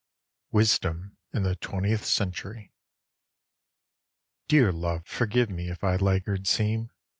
[0.51, 2.73] Wisdom in the Twentieth Century
[4.47, 6.89] DEAR love, forgive mo if I laggard seem.